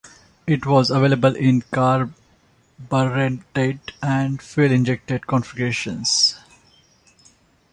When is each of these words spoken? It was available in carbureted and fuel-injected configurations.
It 0.47 0.65
was 0.65 0.89
available 0.89 1.35
in 1.35 1.61
carbureted 1.71 2.09
and 4.01 4.41
fuel-injected 4.41 5.27
configurations. 5.27 6.39